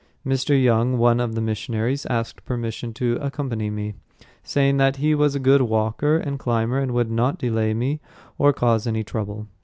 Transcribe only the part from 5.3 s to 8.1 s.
a good walker and climber and would not delay me